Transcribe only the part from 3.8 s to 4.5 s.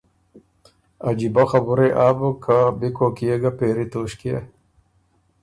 توݭکيې